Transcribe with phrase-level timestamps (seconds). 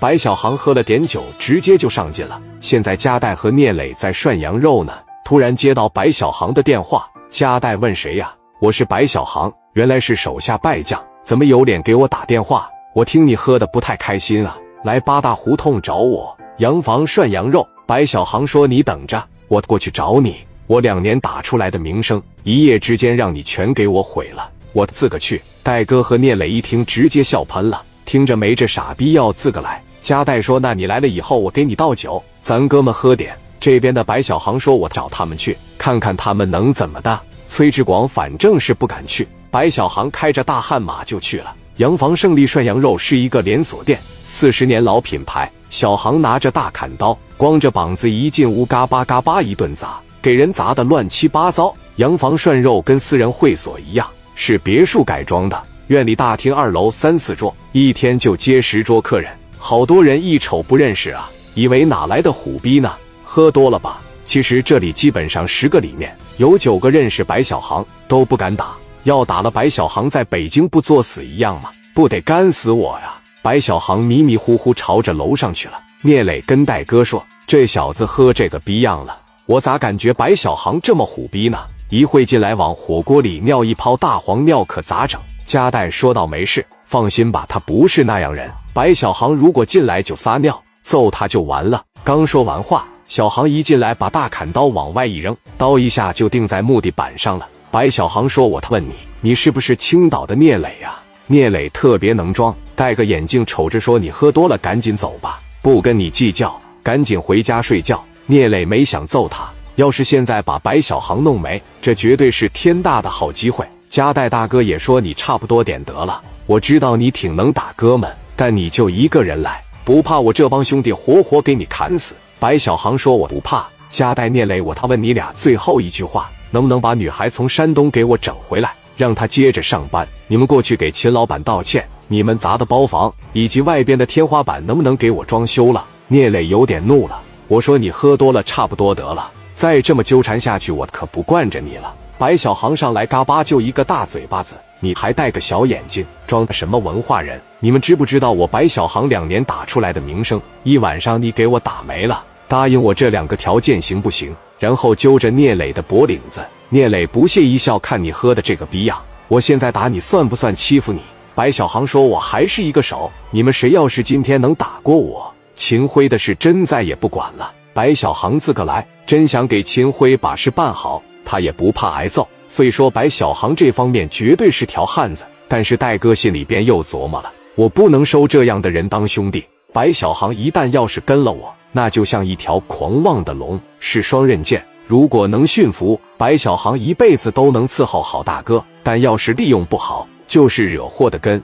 [0.00, 2.40] 白小航喝了点酒，直接就上劲了。
[2.60, 4.92] 现在加代和聂磊在涮羊肉呢，
[5.24, 7.08] 突然接到白小航的电话。
[7.28, 8.32] 加代问谁呀？
[8.60, 12.68] 我是白小航，原来是手下败将，怎么有脸给我打电话？
[12.94, 17.66] 我听你喝的不太开心啊，来八大胡同找我，洋房涮羊肉。
[17.84, 20.36] 白小航说：“你等着，我过去找你。
[20.68, 24.48] 我两年打出来的名声，一夜之间让你全给我毁了。
[24.72, 29.82] 我自个去。”戴哥和聂磊一听，直接笑喷了，听着没这傻逼要自个来。
[30.00, 41.54] 加代说：“那你来了以后，我给你倒酒，咱哥们喝点。”这边的白小航说：“我找他们去，看看他们能怎么的。”崔志广反正是不敢去，白小航开着大悍马就去了。
[41.78, 45.50] 洋房胜利涮羊肉是一个连锁店，四十年老品牌。
[45.70, 51.74] 小航拿着大砍刀，光着膀子一进屋，嘎巴嘎巴一顿砸，给人砸得乱七八糟。
[51.96, 55.60] 洋房涮肉跟私人会所一样，是别墅改装的。
[55.88, 62.90] 院里大厅二楼三四桌，一天就接十桌客人，好多人一瞅不认识啊，以为哪来的虎逼呢？
[63.24, 64.00] 喝多了吧？
[64.24, 68.76] 其实这里基本上十个里面有九个认识白小航，都不敢打。
[69.04, 71.70] 要打了，白小航在北京不作死一样吗？
[71.94, 73.14] 不得干死我呀！
[73.42, 75.80] 白小航迷迷糊糊朝着楼上去了。
[76.02, 81.58] 聂磊跟戴哥说：“这小子喝这个逼样了，我咋感觉白小航这么虎逼呢？
[81.88, 88.50] 一会进来往火锅里尿一泡大黄尿，可咋整？”加代说道：“没事，放心吧，他不是那样人。
[88.78, 92.86] 白小航如果进来就撒尿，揍他就完了。”刚说完话。
[93.08, 97.48] 小航一进来，把大砍刀往外一扔，刀一下就钉在木地板上了。
[97.72, 113.66] 白小航说：“我他问你，你是不是青岛的聂磊呀？”聂磊特别能装，戴个眼镜，瞅着说：“你喝多了，赶紧走吧，不跟你计较，赶紧回家睡觉。”聂磊没想揍他，要是现在把白小航弄没，这绝对是天大的好机会。
[113.90, 118.08] 加代大哥也说：“你差不多点得了，我知道你挺能打，哥们，
[118.38, 130.06] 但你就一个人来，不怕我这帮兄弟活活给你砍死？”白小航说：“我不怕。”加带聂磊，我他问你俩最后一句话，能不能把女孩从山东给我整回来，让她接着上班？
[130.28, 131.84] 你们过去给秦老板道歉。
[132.06, 135.84] 你们砸的包房以及外边的天花板，能不能给我装修了？
[136.06, 147.40] 聂磊有点怒了，我说：“你喝多了，差不多得了，再这么纠缠下去，我可不惯着你了。”白小航上来，嘎巴就一个大嘴巴子，你还戴个小眼镜，装什么文化人？
[147.60, 152.24] 你们知不知道我白小航两年打出来的名声，一晚上你给我打没了？
[152.46, 154.34] 答应我这两个条件行不行？
[154.58, 161.00] 然后揪着聂磊的脖领子，聂磊不屑一笑，看你喝的这个逼样，我现在打你算不算欺负你？
[161.34, 172.26] 白小航说：“我还是一个手，你们谁要是今天能打过我，秦辉的事真再也不管了。”白小航自个来，真想给秦辉把事办好，他也不怕挨揍。
[172.48, 179.44] 虽说白小航这方面绝对是条汉子，但是戴哥心里边又琢磨了：我不能收这样的人当兄弟。
[179.72, 184.64] 白小航一旦要是跟了我，那就像一条狂妄的龙，是双刃剑。
[184.86, 191.42] 如果能驯服白小航，一辈子都能伺候好大哥；但要是利用不好，就是惹祸的根。